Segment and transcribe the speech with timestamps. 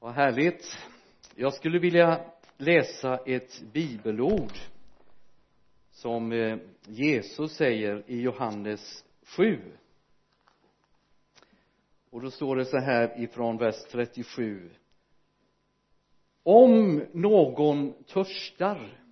[0.00, 0.78] vad härligt.
[1.34, 2.20] Jag skulle vilja
[2.56, 4.52] läsa ett bibelord
[5.90, 9.62] som eh, Jesus säger i Johannes 7
[12.10, 14.70] och då står det så här ifrån vers 37
[16.42, 19.02] om någon törstar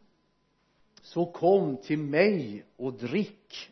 [1.02, 3.70] så kom till mig och drick.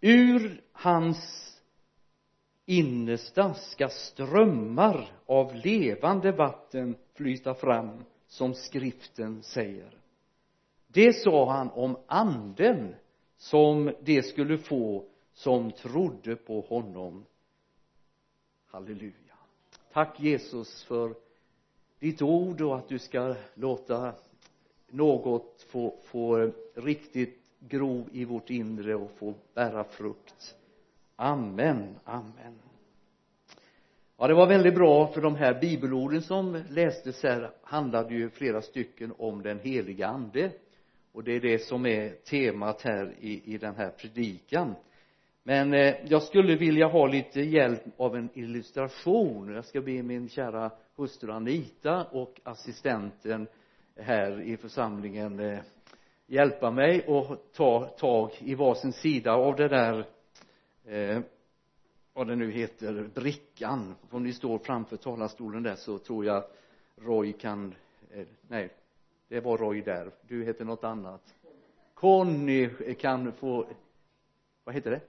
[0.00, 1.51] Ur hans
[2.72, 9.98] innersta ska strömmar av levande vatten flyta fram som skriften säger.
[10.86, 12.94] Det sa han om anden
[13.36, 17.24] som de skulle få som trodde på honom.
[18.66, 19.12] Halleluja.
[19.92, 21.14] Tack Jesus för
[21.98, 24.14] ditt ord och att du ska låta
[24.88, 30.56] något få, få riktigt gro i vårt inre och få bära frukt
[31.22, 32.58] amen, amen.
[34.18, 38.62] Ja det var väldigt bra för de här bibelorden som lästes här handlade ju flera
[38.62, 40.50] stycken om den heliga ande.
[41.12, 44.74] Och det är det som är temat här i, i den här predikan.
[45.42, 49.54] Men eh, jag skulle vilja ha lite hjälp av en illustration.
[49.54, 53.46] Jag ska be min kära hustru Anita och assistenten
[53.96, 55.58] här i församlingen eh,
[56.26, 60.06] hjälpa mig och ta tag i varsin sida av det där
[60.84, 61.20] eh,
[62.12, 66.44] vad det nu heter brickan om ni står framför talarstolen där så tror jag
[66.96, 67.74] Roy kan
[68.10, 68.70] eh, nej
[69.28, 70.10] det var Roy där.
[70.28, 71.34] Du heter något annat.
[71.94, 73.66] Conny kan få
[74.64, 75.00] vad heter det?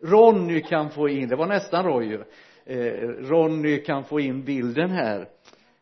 [0.00, 2.24] Ronny kan få in det var nästan Roy ju.
[2.64, 5.28] Eh, Ronny kan få in bilden här.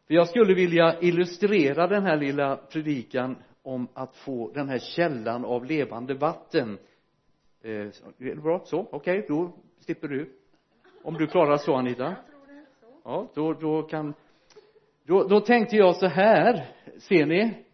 [0.07, 5.45] För jag skulle vilja illustrera den här lilla predikan om att få den här källan
[5.45, 6.79] av levande vatten
[7.63, 8.63] eh, bra?
[8.65, 10.33] Så okej okay, då slipper du.
[11.03, 12.17] Om du klarar så Anita.
[13.05, 14.15] Ja då, då kan
[15.05, 16.67] då, då tänkte jag så här.
[16.99, 17.65] Ser ni?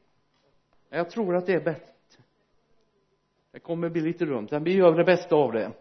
[0.91, 1.85] Jag tror att det är bättre.
[3.53, 5.73] Det kommer bli lite runt men vi gör det bästa av det.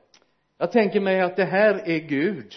[0.57, 2.53] Jag tänker mig att det här är Gud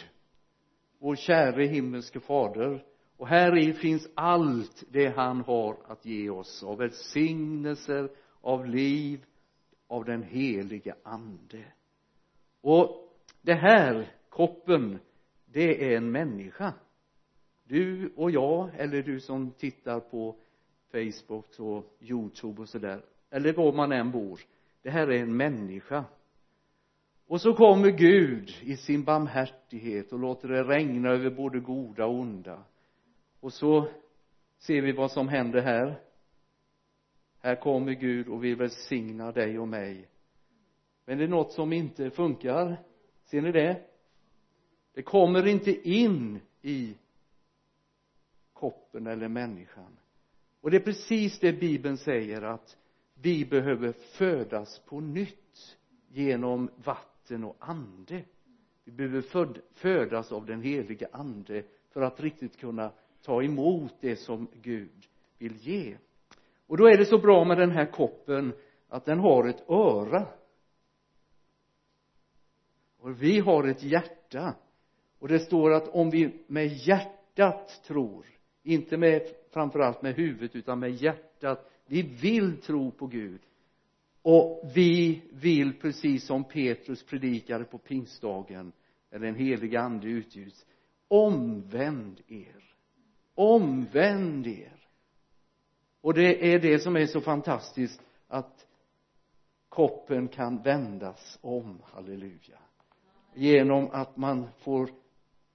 [0.99, 2.85] vår käre himmelske fader.
[3.17, 8.11] Och här i finns allt det han har att ge oss av välsignelser
[8.41, 9.25] av liv
[9.91, 11.65] av den helige ande.
[12.61, 14.99] Och det här koppen
[15.45, 16.75] det är en människa.
[17.65, 20.37] Du och jag eller du som tittar på
[20.93, 24.41] Facebook och Youtube och sådär eller var man än bor.
[24.83, 26.05] Det här är en människa.
[27.27, 32.15] Och så kommer Gud i sin barmhärtighet och låter det regna över både goda och
[32.15, 32.65] onda.
[33.41, 33.89] Och så
[34.59, 36.01] ser vi vad som händer här
[37.41, 40.09] här kommer Gud och vill välsigna dig och mig.
[41.05, 42.77] Men det är något som inte funkar.
[43.25, 43.83] Ser ni det?
[44.95, 46.95] Det kommer inte in i
[48.53, 49.97] koppen eller människan.
[50.61, 52.77] Och det är precis det bibeln säger att
[53.15, 55.77] vi behöver födas på nytt
[56.09, 58.23] genom vatten och ande.
[58.85, 59.25] Vi behöver
[59.75, 65.07] födas av den heliga ande för att riktigt kunna ta emot det som Gud
[65.39, 65.97] vill ge
[66.71, 68.53] och då är det så bra med den här koppen
[68.89, 70.27] att den har ett öra.
[72.99, 74.55] Och vi har ett hjärta.
[75.19, 78.27] Och det står att om vi med hjärtat tror
[78.63, 79.23] inte med
[79.53, 83.41] framförallt med huvudet utan med hjärtat vi vill tro på Gud.
[84.23, 88.73] Och vi vill precis som Petrus predikade på pingstdagen
[89.11, 90.67] när den heliga ande utgjuts
[91.09, 92.75] omvänd er.
[93.35, 94.80] Omvänd er
[96.01, 98.67] och det är det som är så fantastiskt att
[99.69, 102.59] koppen kan vändas om halleluja
[103.35, 104.91] genom att man får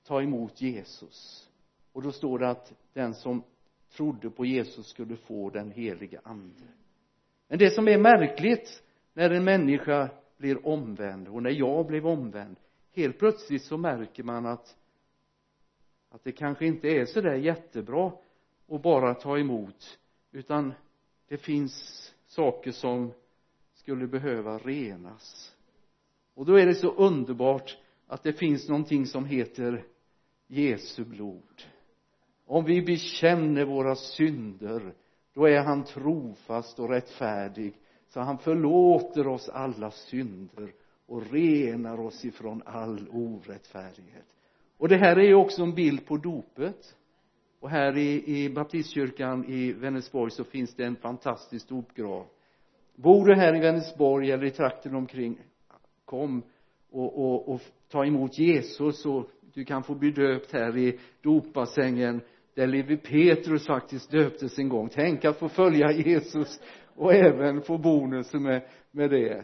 [0.03, 1.49] ta emot Jesus.
[1.93, 3.43] Och då står det att den som
[3.95, 6.67] trodde på Jesus skulle få den helige ande.
[7.47, 12.59] Men det som är märkligt när en människa blir omvänd och när jag blev omvänd
[12.95, 14.77] helt plötsligt så märker man att
[16.09, 18.11] att det kanske inte är så där jättebra
[18.69, 19.99] att bara ta emot
[20.35, 20.73] utan
[21.27, 23.11] det finns saker som
[23.73, 25.55] skulle behöva renas.
[26.33, 27.77] Och då är det så underbart
[28.07, 29.85] att det finns någonting som heter
[30.47, 31.63] Jesu blod.
[32.45, 34.93] Om vi bekänner våra synder
[35.33, 37.73] då är han trofast och rättfärdig
[38.07, 40.73] så han förlåter oss alla synder
[41.05, 44.25] och renar oss ifrån all orättfärdighet.
[44.77, 46.95] Och det här är ju också en bild på dopet
[47.65, 52.25] och här i, i baptistkyrkan i Vänersborg så finns det en fantastisk dopgrav.
[52.95, 55.37] Bor du här i Vänersborg eller i trakten omkring
[56.05, 56.43] kom
[56.91, 62.21] och, och, och ta emot Jesus och du kan få bli döpt här i dopbassängen
[62.55, 64.89] där Levi Petrus faktiskt döptes en gång.
[64.89, 66.61] Tänk att få följa Jesus
[66.95, 68.61] och även få bonusen med,
[68.91, 69.43] med det.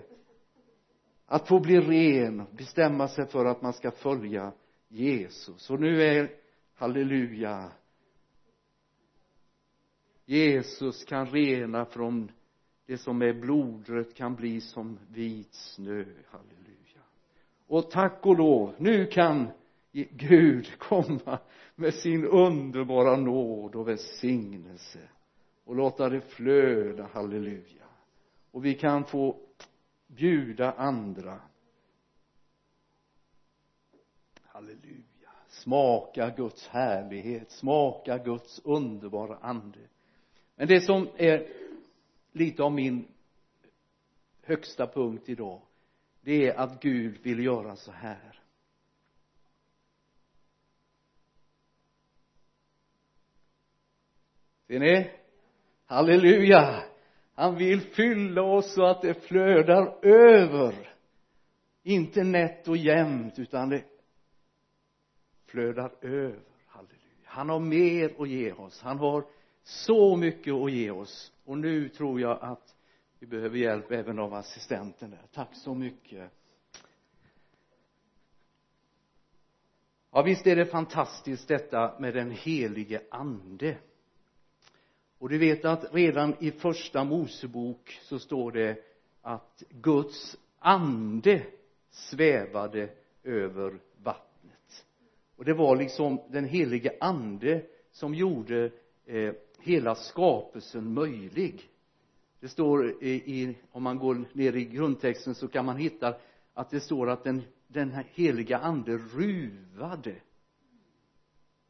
[1.25, 4.51] Att få bli ren bestämma sig för att man ska följa
[4.89, 5.69] Jesus.
[5.69, 6.29] Och nu är
[6.75, 7.71] halleluja
[10.31, 12.31] Jesus kan rena från
[12.85, 16.05] det som är blodrött kan bli som vit snö.
[16.27, 17.01] Halleluja.
[17.67, 19.47] Och tack och lov nu kan
[20.11, 21.39] Gud komma
[21.75, 24.99] med sin underbara nåd och välsignelse
[25.63, 27.09] och låta det flöda.
[27.13, 27.85] Halleluja.
[28.51, 29.35] Och vi kan få
[30.07, 31.39] bjuda andra.
[34.41, 35.31] Halleluja.
[35.47, 39.79] Smaka Guds härlighet smaka Guds underbara ande
[40.61, 41.47] men det som är
[42.31, 43.07] lite av min
[44.43, 45.61] högsta punkt idag
[46.21, 48.39] det är att Gud vill göra så här.
[54.67, 55.11] Ser ni?
[55.85, 56.83] Halleluja!
[57.33, 60.95] Han vill fylla oss så att det flödar över.
[61.83, 63.83] Inte nätt och jämnt utan det
[65.45, 66.43] flödar över.
[66.65, 67.25] Halleluja!
[67.25, 68.81] Han har mer att ge oss.
[68.81, 69.25] Han har
[69.63, 71.31] så mycket att ge oss.
[71.45, 72.75] Och nu tror jag att
[73.19, 75.25] vi behöver hjälp även av assistenten där.
[75.33, 76.31] Tack så mycket.
[80.11, 83.77] Ja visst är det fantastiskt detta med den helige ande.
[85.17, 88.77] Och du vet att redan i första Mosebok så står det
[89.21, 91.43] att Guds ande
[91.89, 92.89] svävade
[93.23, 94.85] över vattnet.
[95.35, 98.71] Och det var liksom den helige ande som gjorde
[99.05, 101.69] eh, hela skapelsen möjlig.
[102.39, 106.15] Det står i, i, om man går ner i grundtexten så kan man hitta
[106.53, 110.15] att det står att den, den heliga ande ruvade.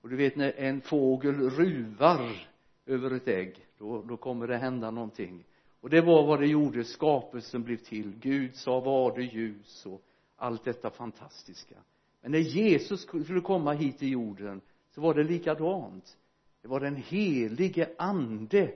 [0.02, 2.48] Och du vet när en fågel ruvar
[2.86, 5.44] över ett ägg då, då kommer det hända någonting.
[5.82, 6.84] Och det var vad det gjorde.
[6.84, 8.14] Skapelsen blev till.
[8.20, 9.86] Gud sa var det ljus?
[9.86, 10.02] och
[10.42, 11.76] allt detta fantastiska.
[12.22, 16.18] Men när Jesus skulle komma hit till jorden så var det likadant
[16.62, 18.74] det var den helige ande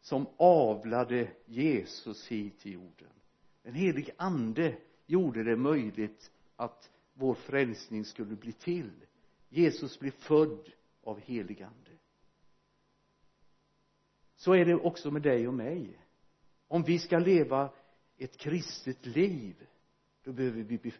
[0.00, 3.08] som avlade Jesus hit till jorden.
[3.62, 4.76] Den helige ande
[5.06, 8.90] gjorde det möjligt att vår frälsning skulle bli till.
[9.48, 11.90] Jesus blev född av helig ande.
[14.36, 15.98] Så är det också med dig och mig.
[16.68, 17.70] Om vi ska leva
[18.16, 19.66] ett kristet liv
[20.22, 20.92] då behöver vi bli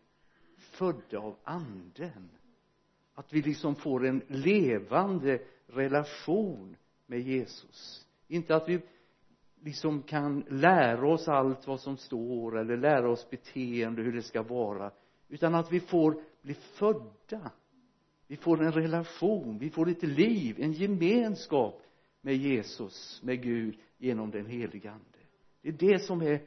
[0.56, 2.31] födda av anden.
[3.14, 6.76] Att vi liksom får en levande relation
[7.06, 8.06] med Jesus.
[8.29, 8.81] Inte att vi
[9.61, 14.43] liksom kan lära oss allt vad som står eller lära oss beteende hur det ska
[14.43, 14.93] vara
[15.29, 17.50] utan att vi får bli födda.
[18.26, 21.82] Vi får en relation, vi får ett liv, en gemenskap
[22.21, 25.19] med Jesus, med Gud genom den helige ande.
[25.62, 26.43] Det är det som är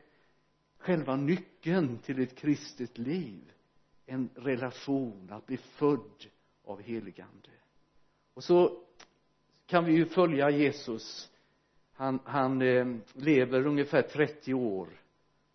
[0.77, 3.51] själva nyckeln till ett kristet liv
[4.05, 6.25] en relation, att bli född
[6.63, 7.49] av helig ande.
[8.33, 8.83] Och så
[9.71, 11.31] kan vi ju följa Jesus.
[11.93, 14.87] Han, han eh, lever ungefär 30 år.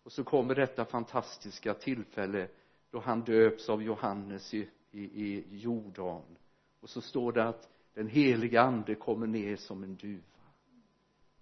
[0.03, 2.47] Och så kommer detta fantastiska tillfälle
[2.91, 6.21] då han döps av Johannes i, i, i Jordan.
[6.79, 10.21] Och så står det att den heliga ande kommer ner som en duva.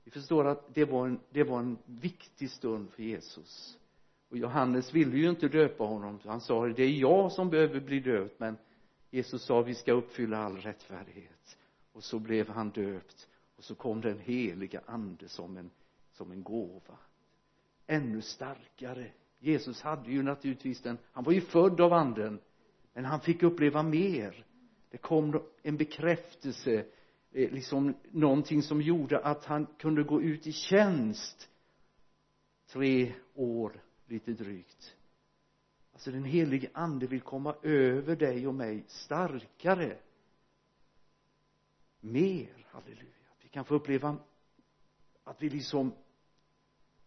[0.03, 3.77] Vi förstår att det var en, det var en viktig stund för Jesus.
[4.29, 6.19] Och Johannes ville ju inte döpa honom.
[6.25, 8.39] Han sa det är jag som behöver bli döpt.
[8.39, 8.57] Men
[9.09, 11.57] Jesus sa vi ska uppfylla all rättfärdighet
[11.95, 15.69] och så blev han döpt och så kom den heliga ande som en
[16.11, 16.97] som en gåva.
[17.87, 19.11] Ännu starkare.
[19.39, 20.97] Jesus hade ju naturligtvis den.
[21.11, 22.39] Han var ju född av anden
[22.93, 24.45] men han fick uppleva mer.
[24.89, 26.85] Det kom en bekräftelse
[27.31, 31.49] eh, liksom någonting som gjorde att han kunde gå ut i tjänst
[32.67, 34.95] tre år lite drygt.
[35.93, 39.97] Alltså den helige ande vill komma över dig och mig starkare
[42.05, 42.65] mer.
[42.69, 43.05] Halleluja.
[43.41, 44.17] Vi kan få uppleva
[45.23, 45.91] att vi liksom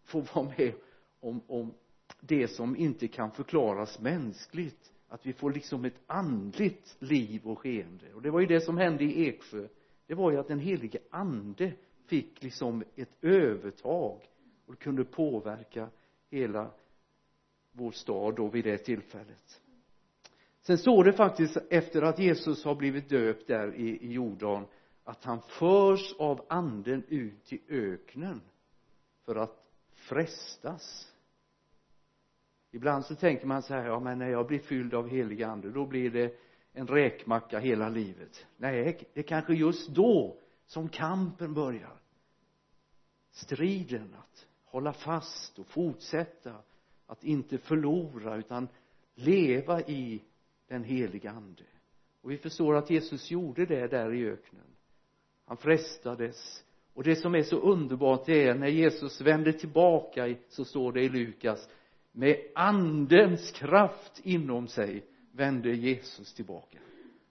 [0.04, 0.72] får vara med
[1.20, 1.74] om, om
[2.20, 4.92] det som inte kan förklaras mänskligt.
[5.08, 8.14] Att vi får liksom ett andligt liv och skeende.
[8.14, 9.68] Och det var ju det som hände i Eksjö.
[10.06, 11.72] Det var ju att den helige ande
[12.06, 14.20] fick liksom ett övertag
[14.66, 15.88] och kunde påverka
[16.30, 16.70] hela
[17.72, 19.60] vår stad då vid det tillfället.
[20.60, 24.66] Sen står det faktiskt efter att Jesus har blivit döpt där i, i Jordan
[25.08, 28.40] att han förs av anden ut i öknen
[29.24, 31.12] för att frestas.
[32.70, 35.70] Ibland så tänker man så här ja men när jag blir fylld av helig ande
[35.70, 36.34] då blir det
[36.72, 38.46] en räkmacka hela livet.
[38.56, 42.00] Nej det är kanske just då som kampen börjar.
[43.30, 46.62] Striden att hålla fast och fortsätta
[47.06, 48.68] att inte förlora utan
[49.14, 50.22] leva i
[50.66, 51.64] den heliga ande.
[52.20, 54.74] Och vi förstår att Jesus gjorde det där i öknen
[55.48, 56.64] han frestades.
[56.94, 61.02] Och det som är så underbart det är när Jesus vänder tillbaka så står det
[61.02, 61.68] i Lukas
[62.12, 66.78] med andens kraft inom sig vände Jesus tillbaka.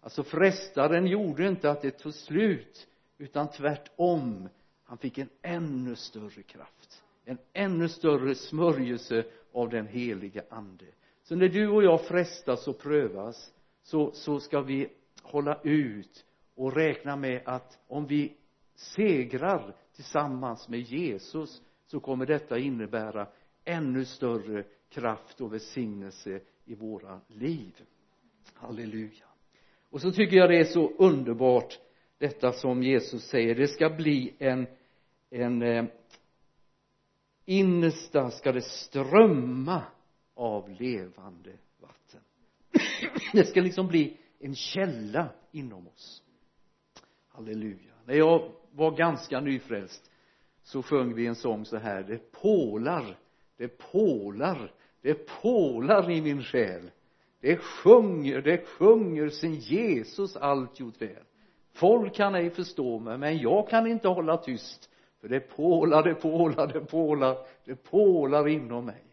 [0.02, 4.50] Alltså frestaren gjorde inte att det tog slut utan tvärtom.
[4.84, 10.86] Han fick en ännu större kraft en ännu större smörjelse av den heliga ande.
[11.24, 14.90] Så när du och jag frestas och prövas så, så ska vi
[15.22, 16.26] hålla ut
[16.58, 18.34] och räkna med att om vi
[18.76, 23.28] segrar tillsammans med Jesus så kommer detta innebära
[23.66, 27.76] ännu större kraft och välsignelse i våra liv.
[28.54, 29.26] Halleluja.
[29.90, 31.80] Och så tycker jag det är så underbart
[32.18, 33.56] detta som Jesus säger.
[33.56, 34.68] Det ska bli en
[35.30, 35.86] en eh,
[37.46, 39.84] innersta ska det strömma
[40.34, 42.22] av levande vatten.
[43.34, 46.24] Det ska liksom bli en källa inom oss
[47.38, 47.94] halleluja.
[48.06, 50.12] När jag var ganska nyfrälst
[50.64, 53.18] så sjöng vi en sång så här det pålar
[53.58, 56.92] det pålar det pålar i min själ.
[57.42, 61.24] Det sjunger, det sjunger sin Jesus allt gjort väl.
[61.74, 64.90] Folk kan ej förstå mig men jag kan inte hålla tyst.
[65.22, 69.04] För det pålar, det pålar, det pålar, det pålar inom mig.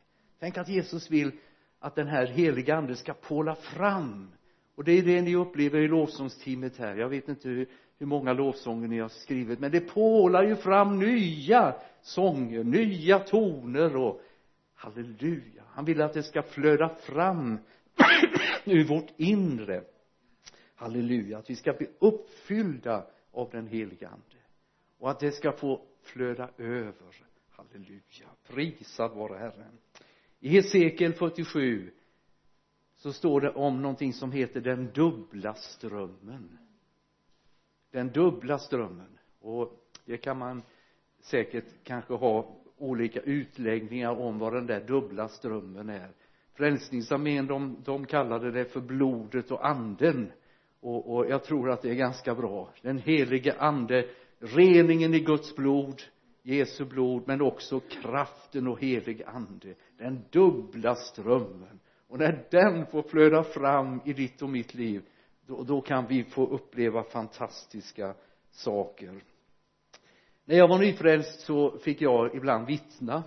[0.40, 1.32] Tänk att Jesus vill
[1.78, 4.30] att den här heliga ande ska påla fram
[4.74, 6.96] och det är det ni upplever i lovsångsteamet här.
[6.96, 10.98] Jag vet inte hur, hur många lovsånger ni har skrivit men det pålar ju fram
[10.98, 14.20] nya sånger, nya toner och
[14.74, 15.62] halleluja.
[15.66, 17.58] Han vill att det ska flöda fram
[18.64, 19.84] ur vårt inre.
[20.74, 24.36] Halleluja att vi ska bli uppfyllda av den heliga ande
[24.98, 27.24] och att det ska få flöda över.
[27.50, 28.28] Halleluja.
[28.48, 29.78] Prisad vare Herren.
[30.40, 31.90] I Hesekiel 47
[33.04, 36.58] så står det om någonting som heter den dubbla strömmen.
[37.90, 39.18] Den dubbla strömmen.
[39.40, 39.72] Och
[40.04, 40.62] det kan man
[41.20, 46.10] säkert kanske ha olika utläggningar om vad den där dubbla strömmen är.
[46.54, 50.32] Frälsningsarmén de, de kallade det för blodet och anden.
[50.80, 52.68] Och, och jag tror att det är ganska bra.
[52.82, 54.08] Den helige ande
[54.38, 56.02] reningen i Guds blod
[56.46, 59.74] Jesu blod men också kraften och helig ande.
[59.98, 61.80] Den dubbla strömmen
[62.14, 65.02] och när den får flöda fram i ditt och mitt liv
[65.46, 68.14] då, då kan vi få uppleva fantastiska
[68.50, 69.24] saker.
[70.44, 73.22] När jag var nyfrälst så fick jag ibland vittna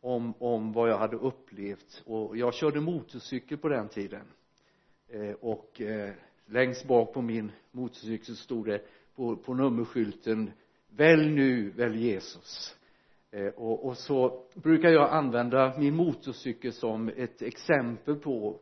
[0.00, 2.02] om, om vad jag hade upplevt.
[2.06, 4.26] Och jag körde motorcykel på den tiden.
[5.08, 6.12] Eh, och eh,
[6.46, 8.82] längst bak på min motorcykel stod det
[9.14, 10.50] på, på nummerskylten
[10.88, 12.76] välj nu, välj Jesus.
[13.34, 18.60] Eh, och, och så brukar jag använda min motorcykel som ett exempel på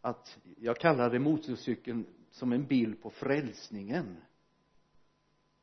[0.00, 4.16] att jag kallade motorcykeln som en bild på frälsningen.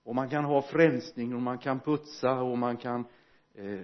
[0.04, 3.06] Och man kan ha frälsning och man kan putsa och man kan
[3.56, 3.80] eh,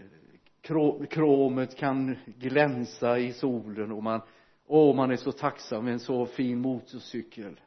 [1.09, 4.21] kromet kan glänsa i solen och man
[4.65, 7.59] åh man är så tacksam med en så fin motorcykel.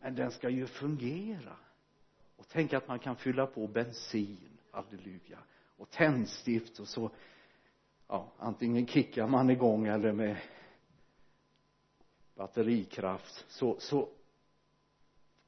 [0.00, 1.56] Men den ska ju fungera.
[2.36, 5.38] Och tänk att man kan fylla på bensin halleluja
[5.76, 7.10] och tändstift och så
[8.08, 10.36] ja antingen kickar man igång eller med
[12.36, 14.08] batterikraft så så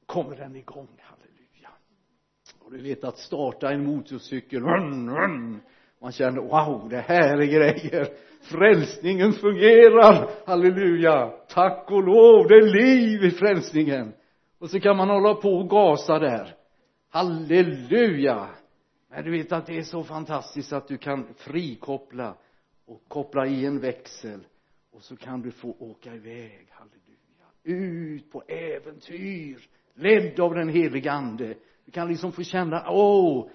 [0.05, 1.69] kommer den igång halleluja.
[2.59, 5.61] Och du vet att starta en motorcykel run, run,
[6.01, 8.07] man känner wow det här är grejer.
[8.41, 11.29] Frälsningen fungerar halleluja.
[11.47, 14.13] Tack och lov det är liv i frälsningen.
[14.59, 16.55] Och så kan man hålla på och gasa där.
[17.09, 18.49] Halleluja
[19.09, 22.35] men du vet att det är så fantastiskt att du kan frikoppla
[22.85, 24.47] och koppla i en växel
[24.91, 27.09] och så kan du få åka iväg halleluja
[27.63, 31.55] ut på äventyr ledd av den heliga ande.
[31.85, 33.49] Du kan liksom få känna åh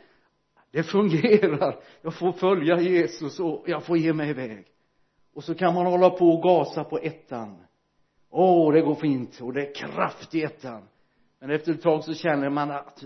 [0.71, 1.81] det fungerar.
[2.03, 4.67] Jag får följa Jesus och jag får ge mig iväg.
[5.35, 7.57] Och så kan man hålla på och gasa på ettan.
[8.31, 10.89] Åh det går fint och det är kraft i ettan
[11.45, 13.05] men efter ett tag så känner man att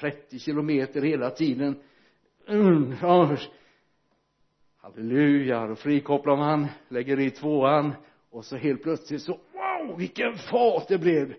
[0.00, 1.76] 30 kilometer hela tiden
[2.48, 2.94] mm,
[4.80, 7.92] halleluja då frikopplar man lägger i tvåan
[8.30, 11.34] och så helt plötsligt så wow vilken fart det blev!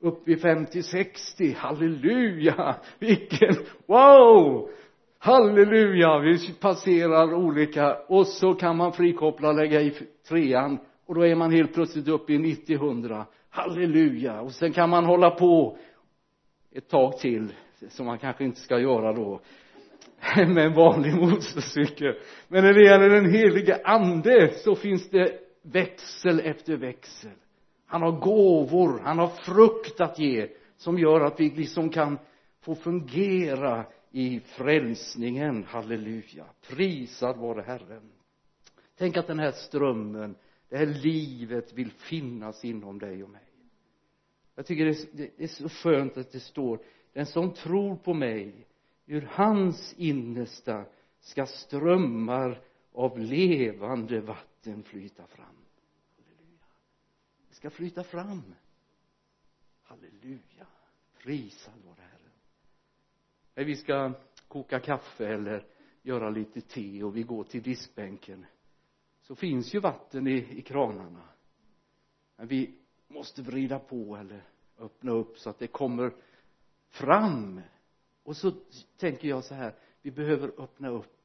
[0.00, 3.54] Upp i 50-60 halleluja vilken
[3.86, 4.70] wow!
[5.18, 9.94] Halleluja vi passerar olika och så kan man frikoppla och lägga i
[10.28, 14.40] trean och då är man helt plötsligt uppe i 90-100 halleluja.
[14.40, 15.78] Och sen kan man hålla på
[16.72, 17.52] ett tag till
[17.88, 19.40] som man kanske inte ska göra då
[20.36, 22.14] med en vanlig motorcykel.
[22.48, 27.30] Men när det gäller den helige ande så finns det växel efter växel.
[27.86, 32.18] Han har gåvor, han har frukt att ge som gör att vi liksom kan
[32.60, 36.44] få fungera i frälsningen, halleluja.
[36.68, 38.10] Prisad vare Herren.
[38.98, 40.34] Tänk att den här strömmen
[40.70, 43.46] det här livet vill finnas inom dig och mig.
[44.54, 48.14] Jag tycker det är, det är så skönt att det står den som tror på
[48.14, 48.66] mig
[49.06, 50.84] ur hans innersta
[51.20, 52.62] ska strömmar
[52.92, 55.46] av levande vatten flyta fram.
[56.16, 56.66] Halleluja.
[57.48, 58.54] Det ska flyta fram.
[59.82, 60.66] Halleluja.
[61.22, 62.30] Prisad vare Herren
[63.60, 64.12] när vi ska
[64.48, 65.66] koka kaffe eller
[66.02, 68.46] göra lite te och vi går till diskbänken
[69.20, 71.28] så finns ju vatten i, i kranarna.
[72.36, 72.74] Men vi
[73.08, 74.44] måste vrida på eller
[74.78, 76.12] öppna upp så att det kommer
[76.88, 77.60] fram.
[78.22, 78.52] Och så
[78.96, 81.16] tänker jag så här vi behöver öppna upp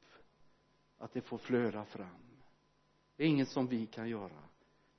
[0.98, 2.40] att det får flöda fram.
[3.16, 4.42] Det är inget som vi kan göra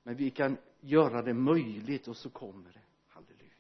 [0.08, 2.82] men vi kan göra det möjligt och så kommer det.
[3.08, 3.52] Halleluja.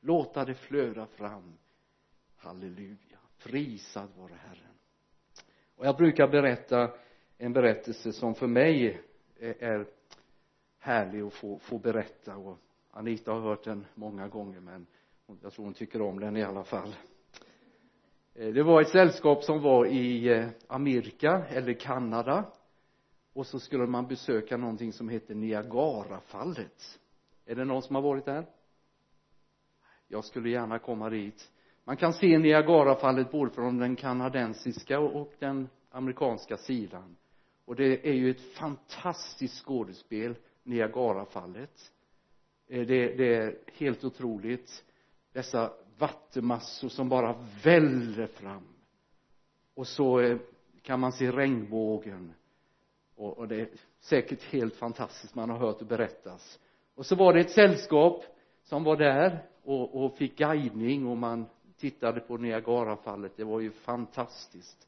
[0.00, 1.58] Låta det flöda fram.
[2.36, 3.18] Halleluja.
[3.38, 4.74] Prisad vare Herren.
[5.76, 6.90] Och jag brukar berätta
[7.38, 9.00] en berättelse som för mig
[9.40, 9.86] är
[10.78, 12.36] härlig att få, få berätta.
[12.36, 12.58] Och
[12.90, 14.86] Anita har hört den många gånger men
[15.42, 16.94] jag tror hon tycker om den i alla fall.
[18.34, 22.44] Eh, det var ett sällskap som var i eh, Amerika eller Kanada.
[23.32, 26.98] Och så skulle man besöka någonting som heter Niagarafallet.
[27.46, 28.46] Är det någon som har varit där?
[30.08, 31.50] Jag skulle gärna komma dit.
[31.84, 37.16] Man kan se Niagarafallet både från den kanadensiska och den amerikanska sidan
[37.68, 41.92] och det är ju ett fantastiskt skådespel Niagarafallet.
[42.68, 44.84] Eh, det, det är helt otroligt.
[45.32, 48.66] Dessa vattenmassor som bara väller fram.
[49.74, 50.38] Och så eh,
[50.82, 52.34] kan man se regnbågen.
[53.16, 53.68] Och, och det är
[54.00, 55.34] säkert helt fantastiskt.
[55.34, 56.58] Man har hört det berättas.
[56.94, 58.24] Och så var det ett sällskap
[58.62, 63.32] som var där och, och fick guidning och man tittade på Niagarafallet.
[63.36, 64.87] Det var ju fantastiskt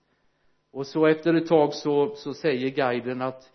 [0.71, 3.53] och så efter ett tag så, så säger guiden att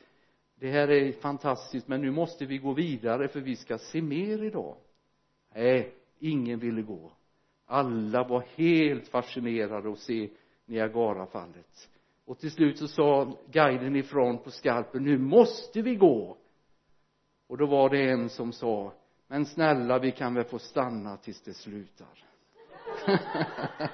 [0.60, 4.43] det här är fantastiskt men nu måste vi gå vidare för vi ska se mer
[4.43, 4.75] idag.
[5.56, 7.12] Nej ingen ville gå.
[7.65, 10.30] Alla var helt fascinerade att se
[10.65, 11.89] Niagarafallet.
[12.25, 16.38] Och till slut så sa guiden ifrån på skarpen nu måste vi gå.
[17.47, 18.93] Och då var det en som sa
[19.28, 22.08] men snälla vi kan väl få stanna tills det slutar.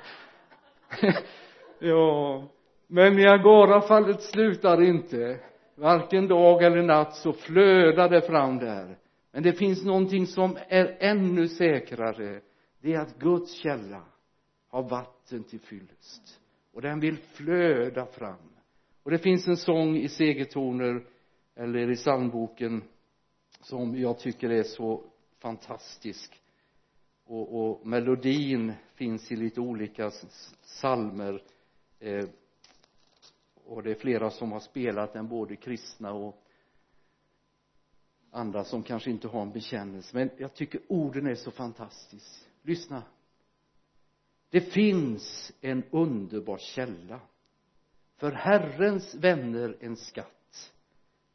[1.83, 2.47] Ja
[2.93, 5.39] men Niagarafallet slutar inte.
[5.75, 8.97] Varken dag eller natt så flödar det fram där.
[9.31, 12.41] Men det finns någonting som är ännu säkrare.
[12.81, 14.03] Det är att Guds källa
[14.67, 16.39] har vatten till fyllest.
[16.73, 18.49] Och den vill flöda fram.
[19.03, 21.03] Och det finns en sång i segertoner
[21.55, 22.83] eller i psalmboken
[23.61, 25.03] som jag tycker är så
[25.41, 26.41] fantastisk.
[27.25, 30.09] Och, och melodin finns i lite olika
[30.63, 31.43] psalmer.
[31.99, 32.25] Eh,
[33.71, 36.43] och det är flera som har spelat den både kristna och
[38.31, 40.17] andra som kanske inte har en bekännelse.
[40.17, 43.03] Men jag tycker orden är så fantastiska lyssna.
[44.49, 47.19] Det finns en underbar källa.
[48.17, 50.73] För Herrens vänner en skatt.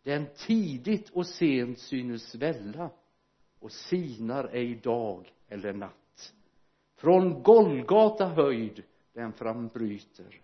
[0.03, 2.91] Den tidigt och sent synes välla
[3.59, 6.35] och sinar ej dag eller natt.
[6.97, 10.41] Från Golgata höjd den frambryter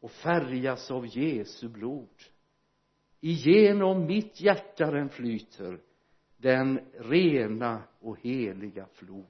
[0.00, 2.08] och färgas av Jesu blod.
[3.20, 5.80] Igenom mitt hjärta den flyter
[6.36, 9.24] den rena och heliga flod.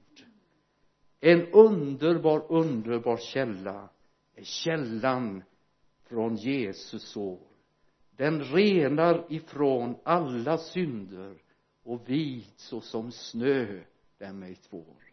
[1.19, 3.89] En underbar underbar källa
[4.35, 5.43] är källan
[6.03, 7.39] från Jesus sår.
[8.11, 11.41] Den renar ifrån alla synder
[11.83, 13.83] och vit såsom snö
[14.17, 15.09] den mig tvår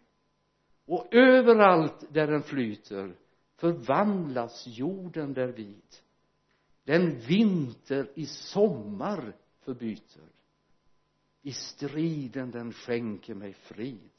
[0.87, 3.17] och överallt där den flyter
[3.57, 5.83] förvandlas jorden därvid
[6.85, 10.29] den vinter i sommar förbyter.
[11.43, 14.11] I striden den skänker mig frid.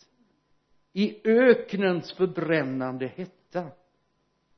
[0.93, 3.71] I öknens förbrännande hetta.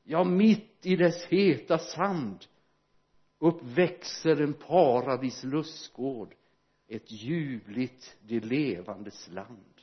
[0.02, 2.44] Ja mitt i dess heta sand
[3.38, 6.34] uppväxer en paradis lustgård
[6.88, 9.74] ett ljuvligt de levandes land.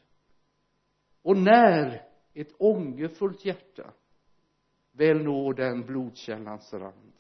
[1.22, 3.94] Och när ett ångerfullt hjärta
[4.98, 7.14] väl når den blodkällans rand.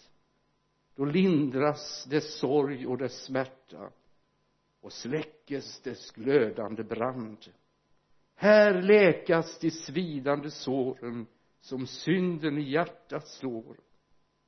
[0.96, 3.92] Då lindras dess sorg och dess smärta
[4.82, 7.38] och släckes dess glödande brand.
[8.36, 11.28] Här läkas de svidande såren
[11.60, 13.80] som synden i hjärtat slår.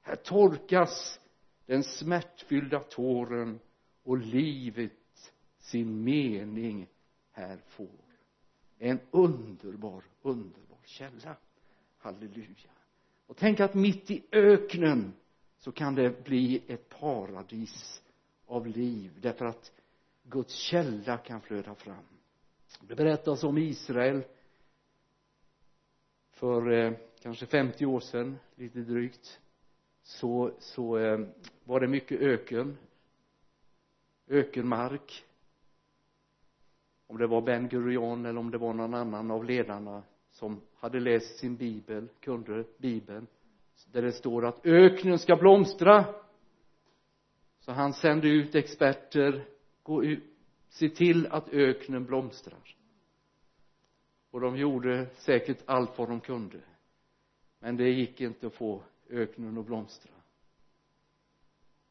[0.01, 1.19] Här torkas
[1.65, 3.59] den smärtfyllda tåren
[4.03, 6.87] och livet sin mening
[7.31, 8.05] här får.
[8.77, 11.35] En underbar, underbar källa.
[11.97, 12.78] Halleluja
[13.29, 15.13] och tänk att mitt i öknen
[15.57, 18.01] så kan det bli ett paradis
[18.45, 19.71] av liv därför att
[20.23, 22.03] Guds källa kan flöda fram.
[22.81, 24.23] Det berättas om Israel
[26.31, 29.39] för eh, kanske 50 år sedan lite drygt.
[30.03, 31.19] Så, så eh,
[31.63, 32.77] var det mycket öken
[34.27, 35.25] ökenmark.
[37.07, 40.03] Om det var Ben Gurion eller om det var någon annan av ledarna
[40.39, 43.28] som hade läst sin bibel, kunde bibeln
[43.91, 46.06] där det står att öknen ska blomstra.
[47.60, 49.45] Så han sände ut experter
[49.84, 50.23] gå ut,
[50.69, 52.75] se till att öknen blomstrar.
[54.32, 56.62] Och de gjorde säkert allt vad de kunde.
[57.60, 60.12] Men det gick inte att få öknen att blomstra.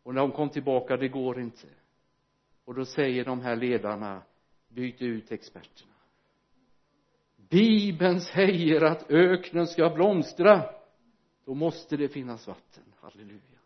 [0.02, 1.68] Och när de kom tillbaka det går inte.
[2.64, 4.22] Och då säger de här ledarna
[4.68, 5.97] byt ut experterna
[7.48, 10.70] bibeln säger att öknen ska blomstra.
[11.44, 12.84] Då måste det finnas vatten.
[12.96, 13.58] Halleluja.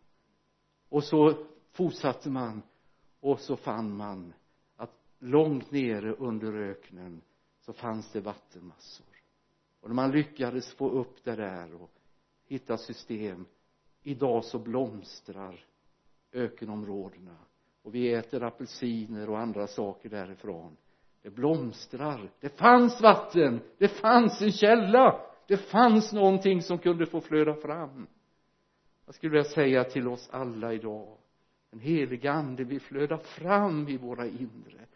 [0.88, 2.62] Och så fortsatte man
[3.21, 4.35] och så fann man
[4.77, 7.21] att långt nere under öknen
[7.61, 9.07] så fanns det vattenmassor.
[9.81, 11.90] Och när man lyckades få upp det där och
[12.45, 13.47] hitta system
[14.03, 15.64] idag så blomstrar
[16.33, 17.37] ökenområdena.
[17.83, 20.77] Och vi äter apelsiner och andra saker därifrån
[21.22, 22.30] det blomstrar.
[22.40, 23.61] Det fanns vatten.
[23.78, 25.20] Det fanns en källa.
[25.46, 28.06] Det fanns någonting som kunde få flöda fram.
[29.06, 31.16] Jag skulle vilja säga till oss alla idag
[31.72, 34.87] den heliga ande vill flöda fram i våra inre.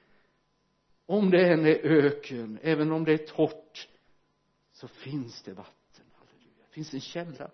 [1.06, 3.88] Om det än är öken även om det är torrt
[4.72, 6.04] så finns det vatten.
[6.12, 6.64] Halleluja.
[6.68, 7.50] Det finns en källa.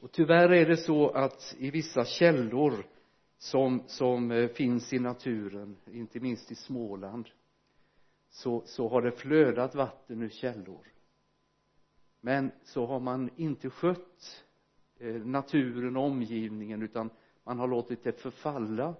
[0.00, 2.86] Och tyvärr är det så att i vissa källor
[3.38, 7.28] som, som eh, finns i naturen inte minst i Småland
[8.30, 10.92] så, så har det flödat vatten ur källor.
[12.20, 14.44] Men så har man inte skött
[14.98, 17.10] eh, naturen och omgivningen utan
[17.44, 18.94] man har låtit det förfalla.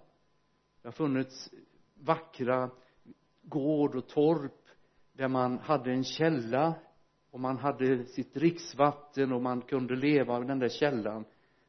[0.83, 1.51] Det har funnits
[1.95, 2.71] vackra
[3.43, 4.69] gård och torp
[5.13, 6.75] där man hade en källa
[7.31, 11.25] och man hade sitt dricksvatten och man kunde leva av den där källan.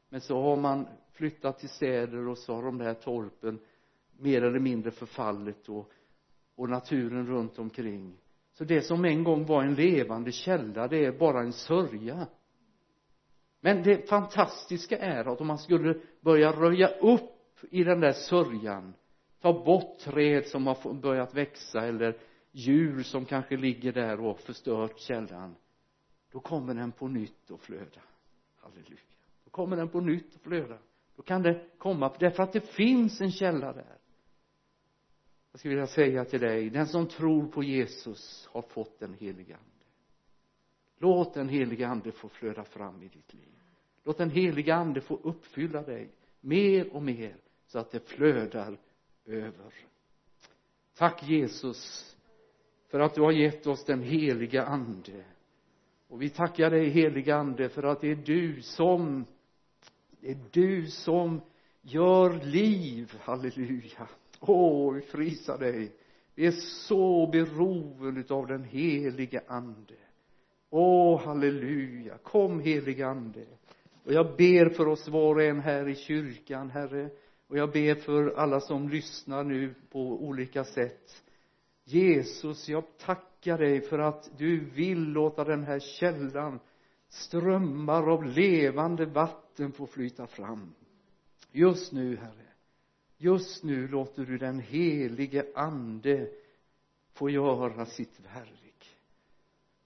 [0.08, 3.58] Men så har man flyttat till städer och så har de där torpen
[4.18, 5.90] mer eller mindre förfallit och,
[6.54, 8.18] och naturen runt omkring.
[8.52, 12.26] Så det som en gång var en levande källa det är bara en sörja.
[13.60, 17.32] Men det fantastiska är att om man skulle börja röja upp
[17.70, 18.94] i den där sörjan
[19.40, 22.18] ta bort träd som har börjat växa eller
[22.52, 25.54] djur som kanske ligger där och förstört källan
[26.32, 28.00] då kommer den på nytt att flöda.
[28.56, 29.00] Halleluja.
[29.44, 30.78] Då kommer den på nytt att flöda
[31.16, 33.98] då kan det komma därför att det finns en källa där.
[35.52, 39.54] Jag skulle vilja säga till dig den som tror på Jesus har fått den helige
[39.54, 39.66] ande.
[40.98, 43.48] Låt den helige ande få flöda fram i ditt liv.
[44.04, 48.78] Låt den helige ande få uppfylla dig mer och mer så att det flödar
[49.24, 49.74] över.
[50.94, 52.12] Tack Jesus
[52.88, 55.24] för att du har gett oss den heliga ande.
[56.08, 59.24] Och vi tackar dig heliga ande för att det är du som
[60.26, 61.40] det är du som
[61.82, 63.12] gör liv?
[63.20, 64.08] Halleluja.
[64.40, 65.92] Åh vi frisar dig.
[66.34, 66.54] Vi är
[66.88, 69.94] så beroende av den helige ande.
[70.70, 72.18] Åh halleluja.
[72.18, 73.46] Kom helige ande.
[74.04, 77.10] Och jag ber för oss var och en här i kyrkan herre.
[77.48, 81.22] Och jag ber för alla som lyssnar nu på olika sätt.
[81.84, 86.60] Jesus jag tackar dig för att du vill låta den här källan
[87.08, 90.74] strömmar av levande vatten få flyta fram.
[91.52, 92.46] Just nu herre
[93.18, 96.28] just nu låter du den helige ande
[97.12, 98.96] få göra sitt verk.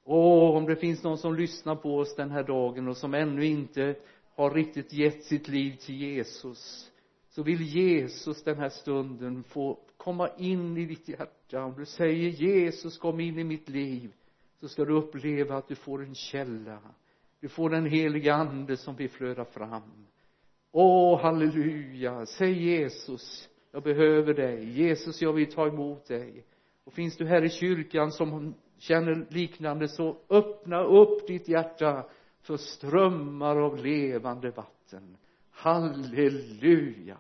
[0.05, 3.47] Och om det finns någon som lyssnar på oss den här dagen och som ännu
[3.47, 3.97] inte
[4.35, 6.91] har riktigt gett sitt liv till Jesus
[7.29, 11.65] så vill Jesus den här stunden få komma in i ditt hjärta.
[11.65, 14.13] Om du säger Jesus kom in i mitt liv
[14.61, 16.79] så ska du uppleva att du får en källa
[17.41, 20.07] du får den heliga ande som vill flöda fram.
[20.73, 22.27] Åh halleluja.
[22.27, 24.71] Säg Jesus jag behöver dig.
[24.71, 26.45] Jesus jag vill ta emot dig.
[26.85, 32.07] Och finns du här i kyrkan som känner liknande så öppna upp ditt hjärta
[32.41, 35.17] för strömmar av levande vatten.
[35.51, 37.19] Halleluja.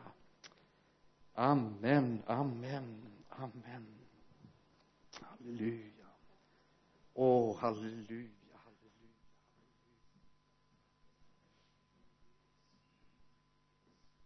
[1.35, 3.87] Amen amen amen.
[5.21, 6.07] Halleluja.
[7.15, 8.40] Åh halleluja.